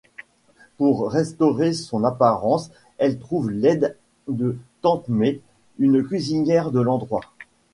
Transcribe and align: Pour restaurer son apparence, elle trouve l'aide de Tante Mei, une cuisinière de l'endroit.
Pour 0.77 1.11
restaurer 1.11 1.73
son 1.73 2.03
apparence, 2.05 2.71
elle 2.97 3.19
trouve 3.19 3.51
l'aide 3.51 3.99
de 4.27 4.57
Tante 4.81 5.07
Mei, 5.09 5.41
une 5.77 6.01
cuisinière 6.03 6.71
de 6.71 6.79
l'endroit. 6.79 7.21